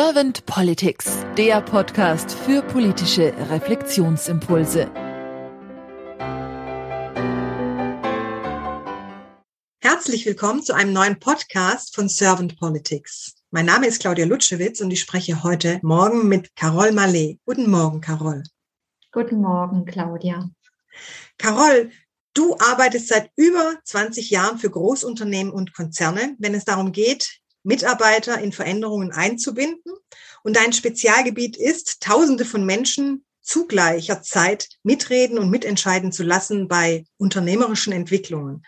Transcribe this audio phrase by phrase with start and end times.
[0.00, 4.88] Servant Politics, der Podcast für politische Reflexionsimpulse.
[9.80, 13.34] Herzlich willkommen zu einem neuen Podcast von Servant Politics.
[13.50, 17.40] Mein Name ist Claudia Lutschewitz und ich spreche heute Morgen mit Carol Mallet.
[17.44, 18.44] Guten Morgen, Carol.
[19.10, 20.48] Guten Morgen, Claudia.
[21.38, 21.90] Carol,
[22.34, 28.40] du arbeitest seit über 20 Jahren für Großunternehmen und Konzerne, wenn es darum geht, Mitarbeiter
[28.40, 29.92] in Veränderungen einzubinden.
[30.42, 36.66] Und dein Spezialgebiet ist, Tausende von Menschen zu gleicher Zeit mitreden und mitentscheiden zu lassen
[36.66, 38.64] bei unternehmerischen Entwicklungen.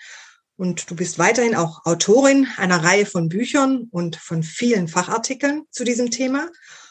[0.57, 5.85] Und du bist weiterhin auch Autorin einer Reihe von Büchern und von vielen Fachartikeln zu
[5.85, 6.51] diesem Thema.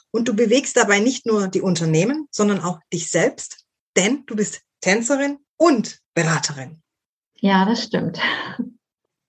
[0.09, 3.65] Und du bewegst dabei nicht nur die Unternehmen, sondern auch dich selbst,
[3.95, 6.81] denn du bist Tänzerin und Beraterin.
[7.39, 8.19] Ja, das stimmt.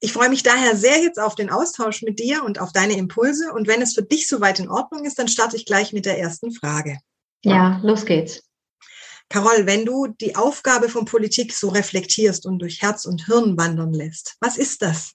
[0.00, 3.52] Ich freue mich daher sehr jetzt auf den Austausch mit dir und auf deine Impulse.
[3.52, 6.18] Und wenn es für dich soweit in Ordnung ist, dann starte ich gleich mit der
[6.18, 6.98] ersten Frage.
[7.44, 8.42] Ja, los geht's.
[9.28, 13.92] Carol, wenn du die Aufgabe von Politik so reflektierst und durch Herz und Hirn wandern
[13.92, 15.12] lässt, was ist das?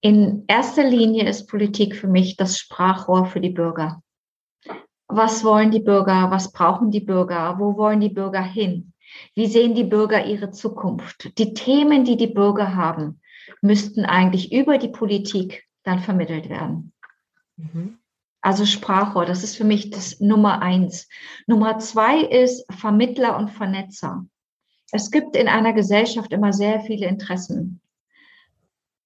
[0.00, 4.02] In erster Linie ist Politik für mich das Sprachrohr für die Bürger.
[5.08, 6.30] Was wollen die Bürger?
[6.30, 7.56] Was brauchen die Bürger?
[7.58, 8.92] Wo wollen die Bürger hin?
[9.34, 11.36] Wie sehen die Bürger ihre Zukunft?
[11.38, 13.20] Die Themen, die die Bürger haben,
[13.60, 16.92] müssten eigentlich über die Politik dann vermittelt werden.
[17.56, 17.98] Mhm.
[18.40, 21.08] Also Sprachrohr, das ist für mich das Nummer eins.
[21.46, 24.26] Nummer zwei ist Vermittler und Vernetzer.
[24.90, 27.80] Es gibt in einer Gesellschaft immer sehr viele Interessen.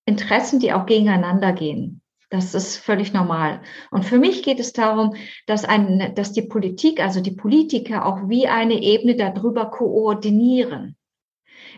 [0.05, 2.03] Interessen, die auch gegeneinander gehen.
[2.29, 3.61] Das ist völlig normal.
[3.91, 5.15] Und für mich geht es darum,
[5.47, 10.97] dass, ein, dass die Politik, also die Politiker auch wie eine Ebene darüber koordinieren.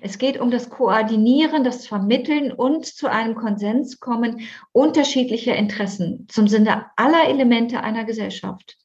[0.00, 6.48] Es geht um das Koordinieren, das Vermitteln und zu einem Konsens kommen unterschiedlicher Interessen zum
[6.48, 8.78] Sinne aller Elemente einer Gesellschaft.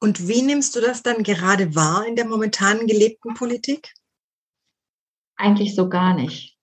[0.00, 3.92] Und wie nimmst du das dann gerade wahr in der momentanen gelebten Politik?
[5.36, 6.58] Eigentlich so gar nicht.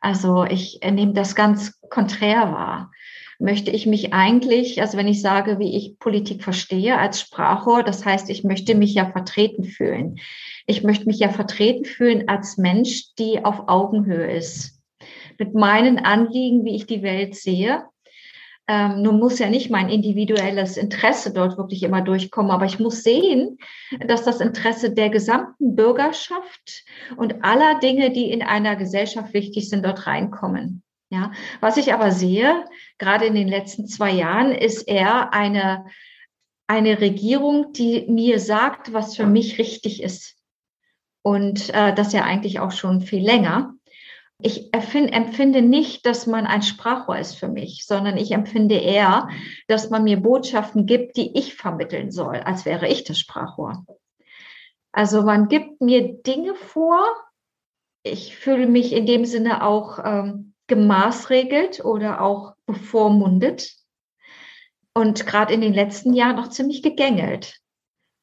[0.00, 2.90] Also ich nehme das ganz konträr wahr
[3.38, 8.04] möchte ich mich eigentlich, also wenn ich sage, wie ich Politik verstehe als Sprachrohr, das
[8.04, 10.18] heißt, ich möchte mich ja vertreten fühlen.
[10.66, 14.80] Ich möchte mich ja vertreten fühlen als Mensch, die auf Augenhöhe ist.
[15.38, 17.84] Mit meinen Anliegen, wie ich die Welt sehe.
[18.66, 23.02] Ähm, nun muss ja nicht mein individuelles Interesse dort wirklich immer durchkommen, aber ich muss
[23.02, 23.56] sehen,
[24.06, 26.84] dass das Interesse der gesamten Bürgerschaft
[27.16, 30.82] und aller Dinge, die in einer Gesellschaft wichtig sind, dort reinkommen.
[31.10, 32.64] Ja, was ich aber sehe,
[32.98, 35.86] gerade in den letzten zwei Jahren, ist eher eine,
[36.66, 40.36] eine Regierung, die mir sagt, was für mich richtig ist
[41.22, 43.74] und äh, das ja eigentlich auch schon viel länger.
[44.40, 49.28] Ich empfinde nicht, dass man ein Sprachrohr ist für mich, sondern ich empfinde eher,
[49.66, 53.84] dass man mir Botschaften gibt, die ich vermitteln soll, als wäre ich das Sprachrohr.
[54.92, 57.04] Also man gibt mir Dinge vor.
[58.04, 63.74] Ich fühle mich in dem Sinne auch ähm, gemaßregelt oder auch bevormundet
[64.94, 67.60] und gerade in den letzten Jahren noch ziemlich gegängelt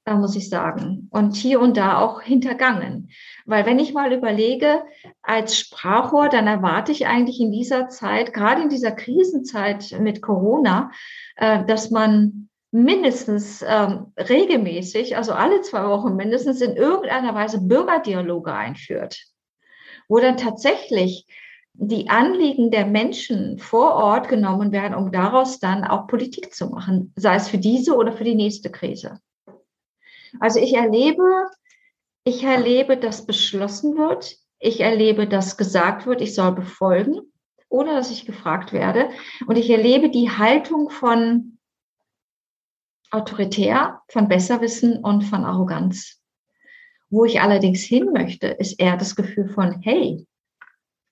[0.05, 1.07] da muss ich sagen.
[1.09, 3.09] Und hier und da auch hintergangen.
[3.45, 4.83] Weil wenn ich mal überlege,
[5.23, 10.91] als Sprachrohr, dann erwarte ich eigentlich in dieser Zeit, gerade in dieser Krisenzeit mit Corona,
[11.37, 18.53] äh, dass man mindestens ähm, regelmäßig, also alle zwei Wochen mindestens in irgendeiner Weise Bürgerdialoge
[18.53, 19.23] einführt,
[20.07, 21.25] wo dann tatsächlich
[21.77, 27.13] die Anliegen der Menschen vor Ort genommen werden, um daraus dann auch Politik zu machen,
[27.15, 29.19] sei es für diese oder für die nächste Krise.
[30.39, 31.47] Also ich erlebe,
[32.23, 34.37] ich erlebe, dass beschlossen wird.
[34.59, 37.19] Ich erlebe, dass gesagt wird, ich soll befolgen,
[37.69, 39.09] ohne dass ich gefragt werde.
[39.47, 41.57] Und ich erlebe die Haltung von
[43.11, 46.21] autoritär, von Besserwissen und von Arroganz.
[47.09, 50.25] Wo ich allerdings hin möchte, ist eher das Gefühl von, hey,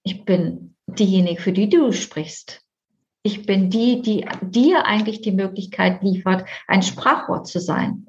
[0.03, 2.61] ich bin diejenige, für die du sprichst.
[3.23, 8.07] Ich bin die, die dir eigentlich die Möglichkeit liefert, ein Sprachrohr zu sein.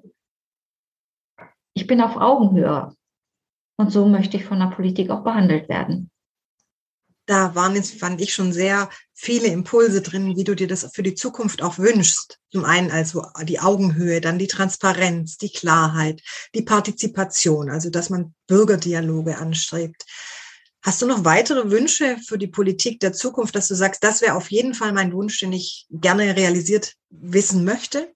[1.72, 2.94] Ich bin auf Augenhöhe.
[3.76, 6.10] Und so möchte ich von der Politik auch behandelt werden.
[7.26, 11.02] Da waren jetzt, fand ich schon sehr viele Impulse drin, wie du dir das für
[11.02, 12.38] die Zukunft auch wünschst.
[12.50, 16.22] Zum einen also die Augenhöhe, dann die Transparenz, die Klarheit,
[16.54, 20.04] die Partizipation, also dass man Bürgerdialoge anstrebt.
[20.84, 24.34] Hast du noch weitere Wünsche für die Politik der Zukunft, dass du sagst, das wäre
[24.34, 28.12] auf jeden Fall mein Wunsch, den ich gerne realisiert wissen möchte?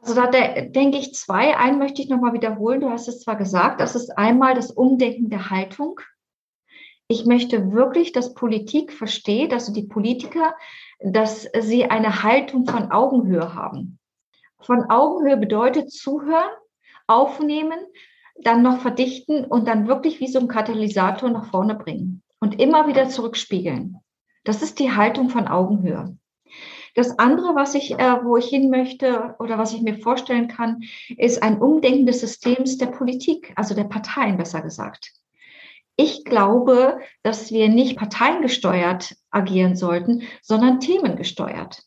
[0.00, 1.58] Also da denke ich zwei.
[1.58, 2.80] Einen möchte ich nochmal wiederholen.
[2.80, 6.00] Du hast es zwar gesagt, das ist einmal das Umdenken der Haltung.
[7.06, 10.54] Ich möchte wirklich, dass Politik versteht, also die Politiker,
[11.00, 13.98] dass sie eine Haltung von Augenhöhe haben.
[14.58, 16.50] Von Augenhöhe bedeutet zuhören,
[17.06, 17.78] aufnehmen,
[18.42, 22.86] dann noch verdichten und dann wirklich wie so ein Katalysator nach vorne bringen und immer
[22.86, 23.98] wieder zurückspiegeln.
[24.44, 26.16] Das ist die Haltung von Augenhöhe.
[26.94, 30.82] Das andere, was ich, äh, wo ich hin möchte oder was ich mir vorstellen kann,
[31.18, 35.12] ist ein Umdenken des Systems der Politik, also der Parteien besser gesagt.
[35.96, 41.82] Ich glaube, dass wir nicht parteiengesteuert agieren sollten, sondern themengesteuert.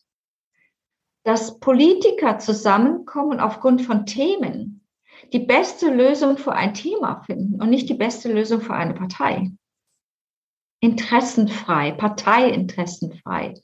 [1.24, 4.79] Dass Politiker zusammenkommen und aufgrund von Themen
[5.32, 9.50] die beste Lösung für ein Thema finden und nicht die beste Lösung für eine Partei.
[10.80, 13.54] Interessenfrei, parteiinteressenfrei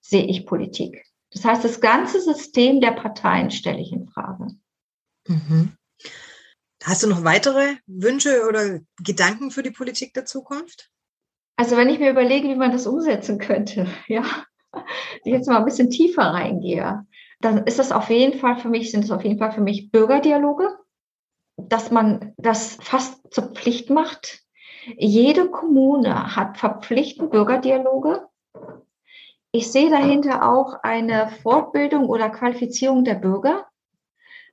[0.00, 1.04] sehe ich Politik.
[1.30, 4.48] Das heißt, das ganze System der Parteien stelle ich in Frage.
[5.26, 5.76] Mhm.
[6.82, 10.90] Hast du noch weitere Wünsche oder Gedanken für die Politik der Zukunft?
[11.56, 14.24] Also wenn ich mir überlege, wie man das umsetzen könnte, ja,
[15.24, 17.06] jetzt mal ein bisschen tiefer reingehe,
[17.40, 19.90] dann ist das auf jeden Fall für mich, sind es auf jeden Fall für mich
[19.90, 20.68] Bürgerdialoge,
[21.56, 24.40] dass man das fast zur Pflicht macht.
[24.96, 28.26] Jede Kommune hat verpflichtend Bürgerdialoge.
[29.52, 33.66] Ich sehe dahinter auch eine Fortbildung oder Qualifizierung der Bürger.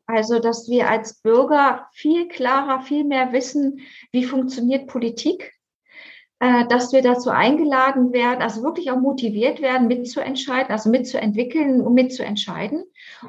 [0.06, 3.82] Also, dass wir als Bürger viel klarer, viel mehr wissen,
[4.12, 5.54] wie funktioniert Politik,
[6.40, 11.94] äh, dass wir dazu eingeladen werden, also wirklich auch motiviert werden, mitzuentscheiden, also mitzuentwickeln und
[11.94, 12.84] mitzuentscheiden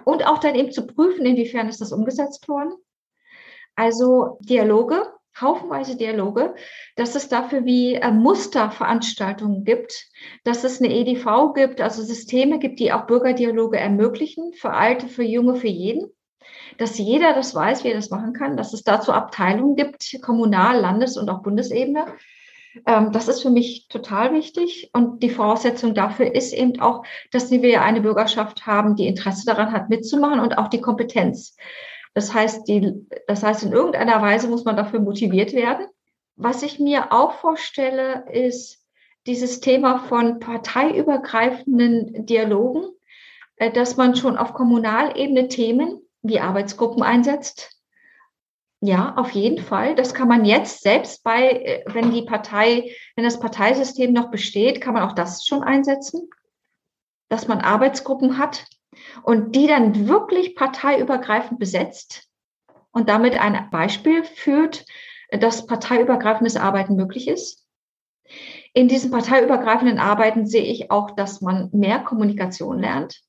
[0.05, 2.73] und auch dann eben zu prüfen, inwiefern ist das umgesetzt worden.
[3.75, 5.03] Also Dialoge,
[5.41, 6.55] haufenweise Dialoge,
[6.97, 10.09] dass es dafür wie äh, Musterveranstaltungen gibt,
[10.45, 15.25] dass es eine EDV gibt, also Systeme gibt, die auch Bürgerdialoge ermöglichen, für Alte, für
[15.25, 16.11] Junge, für jeden.
[16.79, 20.81] Dass jeder das weiß, wie er das machen kann, dass es dazu Abteilungen gibt, Kommunal-,
[20.81, 22.07] Landes- und auch Bundesebene.
[22.87, 24.91] Ähm, das ist für mich total wichtig.
[24.93, 29.73] Und die Voraussetzung dafür ist eben auch, dass wir eine Bürgerschaft haben, die Interesse daran
[29.73, 31.57] hat, mitzumachen und auch die Kompetenz.
[32.15, 35.87] Das heißt, die, das heißt, in irgendeiner Weise muss man dafür motiviert werden.
[36.37, 38.83] Was ich mir auch vorstelle, ist
[39.27, 42.89] dieses Thema von parteiübergreifenden Dialogen,
[43.57, 47.79] äh, dass man schon auf Kommunalebene Themen wie Arbeitsgruppen einsetzt.
[48.81, 49.95] Ja, auf jeden Fall.
[49.95, 54.81] Das kann man jetzt selbst bei, äh, wenn die Partei, wenn das Parteisystem noch besteht,
[54.81, 56.29] kann man auch das schon einsetzen,
[57.29, 58.67] dass man Arbeitsgruppen hat,
[59.23, 62.29] und die dann wirklich parteiübergreifend besetzt
[62.93, 64.85] und damit ein Beispiel führt,
[65.31, 67.67] dass parteiübergreifendes Arbeiten möglich ist.
[68.75, 73.21] In diesen parteiübergreifenden Arbeiten sehe ich auch, dass man mehr Kommunikation lernt.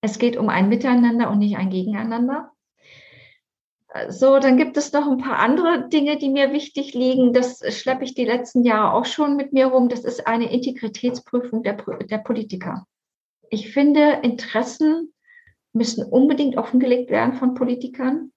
[0.00, 2.52] Es geht um ein Miteinander und nicht ein Gegeneinander.
[4.08, 7.32] So, dann gibt es noch ein paar andere Dinge, die mir wichtig liegen.
[7.32, 9.88] Das schleppe ich die letzten Jahre auch schon mit mir rum.
[9.88, 11.74] Das ist eine Integritätsprüfung der,
[12.04, 12.86] der Politiker
[13.50, 15.12] ich finde, Interessen
[15.72, 18.32] müssen unbedingt offengelegt werden von Politikern.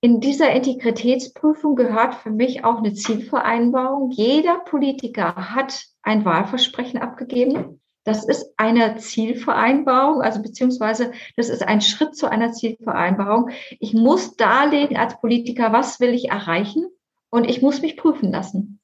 [0.00, 4.10] In dieser Integritätsprüfung gehört für mich auch eine Zielvereinbarung.
[4.10, 7.80] Jeder Politiker hat ein Wahlversprechen abgegeben.
[8.04, 13.50] Das ist eine Zielvereinbarung, also beziehungsweise das ist ein Schritt zu einer Zielvereinbarung.
[13.78, 16.86] Ich muss darlegen als Politiker, was will ich erreichen
[17.30, 18.80] und ich muss mich prüfen lassen.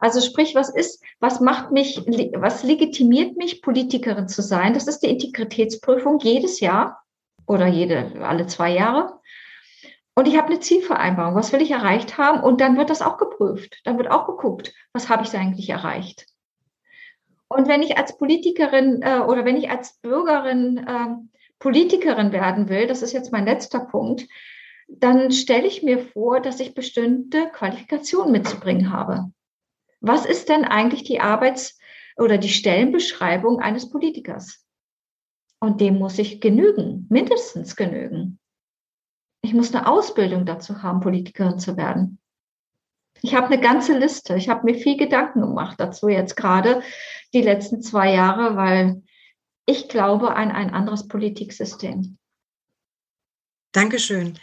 [0.00, 2.02] Also sprich, was ist, was macht mich,
[2.36, 4.74] was legitimiert mich, Politikerin zu sein?
[4.74, 7.02] Das ist die Integritätsprüfung jedes Jahr
[7.46, 9.18] oder jede, alle zwei Jahre.
[10.14, 11.34] Und ich habe eine Zielvereinbarung.
[11.34, 12.42] Was will ich erreicht haben?
[12.42, 13.80] Und dann wird das auch geprüft.
[13.84, 16.26] Dann wird auch geguckt, was habe ich da eigentlich erreicht?
[17.48, 22.86] Und wenn ich als Politikerin äh, oder wenn ich als Bürgerin äh, Politikerin werden will,
[22.86, 24.26] das ist jetzt mein letzter Punkt,
[24.88, 29.30] dann stelle ich mir vor, dass ich bestimmte Qualifikationen mitzubringen habe.
[30.00, 31.78] Was ist denn eigentlich die Arbeits-
[32.16, 34.64] oder die Stellenbeschreibung eines Politikers?
[35.60, 38.38] Und dem muss ich genügen, mindestens genügen.
[39.42, 42.20] Ich muss eine Ausbildung dazu haben, Politikerin zu werden.
[43.22, 44.36] Ich habe eine ganze Liste.
[44.36, 46.82] Ich habe mir viel Gedanken gemacht dazu jetzt gerade
[47.34, 49.02] die letzten zwei Jahre, weil
[49.66, 52.18] ich glaube an ein anderes Politiksystem.
[53.72, 54.38] Dankeschön.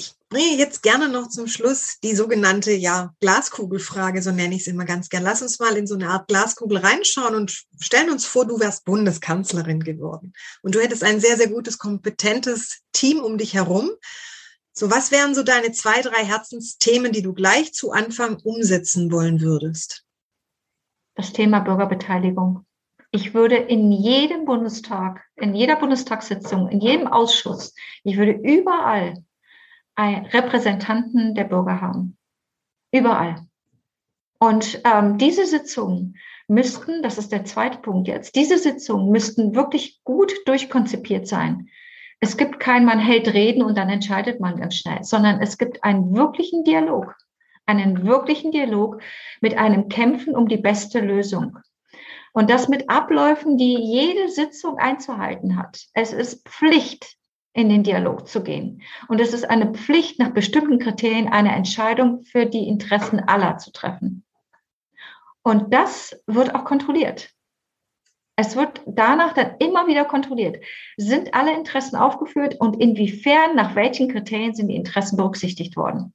[0.00, 4.66] Ich bringe jetzt gerne noch zum Schluss die sogenannte ja, Glaskugelfrage, so nenne ich es
[4.66, 5.24] immer ganz gern.
[5.24, 8.86] Lass uns mal in so eine Art Glaskugel reinschauen und stellen uns vor, du wärst
[8.86, 10.32] Bundeskanzlerin geworden.
[10.62, 13.90] Und du hättest ein sehr, sehr gutes, kompetentes Team um dich herum.
[14.72, 19.42] So, was wären so deine zwei, drei Herzensthemen, die du gleich zu Anfang umsetzen wollen
[19.42, 20.06] würdest?
[21.14, 22.64] Das Thema Bürgerbeteiligung.
[23.10, 29.22] Ich würde in jedem Bundestag, in jeder Bundestagssitzung, in jedem Ausschuss, ich würde überall
[30.08, 32.16] Repräsentanten der Bürger haben.
[32.92, 33.46] Überall.
[34.38, 36.16] Und ähm, diese Sitzungen
[36.48, 41.68] müssten, das ist der zweite Punkt jetzt, diese Sitzungen müssten wirklich gut durchkonzipiert sein.
[42.20, 45.84] Es gibt kein, man hält Reden und dann entscheidet man ganz schnell, sondern es gibt
[45.84, 47.14] einen wirklichen Dialog,
[47.66, 49.00] einen wirklichen Dialog
[49.40, 51.58] mit einem Kämpfen um die beste Lösung.
[52.32, 55.86] Und das mit Abläufen, die jede Sitzung einzuhalten hat.
[55.94, 57.16] Es ist Pflicht,
[57.52, 58.82] in den Dialog zu gehen.
[59.08, 63.72] Und es ist eine Pflicht, nach bestimmten Kriterien eine Entscheidung für die Interessen aller zu
[63.72, 64.24] treffen.
[65.42, 67.30] Und das wird auch kontrolliert.
[68.36, 70.64] Es wird danach dann immer wieder kontrolliert.
[70.96, 76.14] Sind alle Interessen aufgeführt und inwiefern, nach welchen Kriterien sind die Interessen berücksichtigt worden?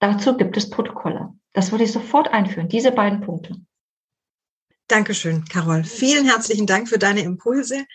[0.00, 1.34] Dazu gibt es Protokolle.
[1.52, 3.56] Das würde ich sofort einführen, diese beiden Punkte.
[4.88, 5.84] Dankeschön, Carol.
[5.84, 7.86] Vielen herzlichen Dank für deine Impulse,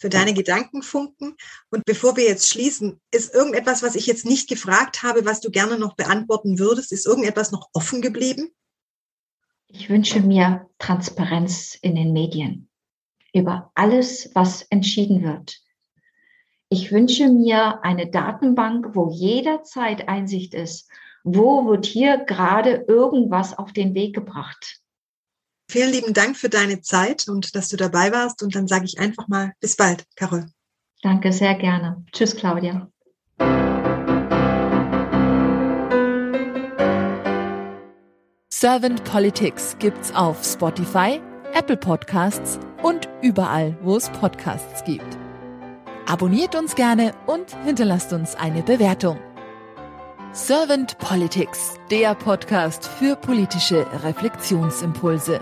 [0.00, 1.36] für deine Gedankenfunken.
[1.70, 5.50] Und bevor wir jetzt schließen, ist irgendetwas, was ich jetzt nicht gefragt habe, was du
[5.50, 6.90] gerne noch beantworten würdest?
[6.90, 8.50] Ist irgendetwas noch offen geblieben?
[9.68, 12.68] Ich wünsche mir Transparenz in den Medien
[13.32, 15.60] über alles, was entschieden wird.
[16.70, 20.88] Ich wünsche mir eine Datenbank, wo jederzeit Einsicht ist,
[21.22, 24.80] wo wird hier gerade irgendwas auf den Weg gebracht.
[25.70, 28.42] Vielen lieben Dank für deine Zeit und dass du dabei warst.
[28.42, 30.46] Und dann sage ich einfach mal bis bald, Carol.
[31.00, 32.04] Danke, sehr gerne.
[32.10, 32.90] Tschüss, Claudia.
[38.52, 41.20] Servant Politics gibt's auf Spotify,
[41.54, 45.16] Apple Podcasts und überall, wo es Podcasts gibt.
[46.06, 49.20] Abonniert uns gerne und hinterlasst uns eine Bewertung.
[50.32, 55.40] Servant Politics, der Podcast für politische Reflexionsimpulse.